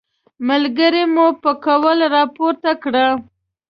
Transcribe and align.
ملګري 0.47 1.03
مې 1.13 1.25
پکول 1.43 1.99
راپورته 2.15 2.71
کړ. 2.83 2.95